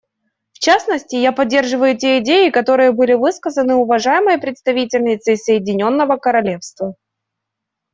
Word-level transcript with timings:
В 0.53 0.57
частности, 0.57 1.15
я 1.15 1.31
поддерживаю 1.31 1.95
те 1.95 2.17
идеи, 2.21 2.49
которые 2.49 2.91
были 2.91 3.13
высказаны 3.13 3.75
уважаемой 3.75 4.39
представительницей 4.39 5.37
Соединенного 5.37 6.17
Королевства. 6.17 6.95